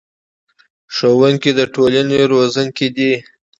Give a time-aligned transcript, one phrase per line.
[0.95, 3.13] ښوونکي د ټولنې روزونکي دي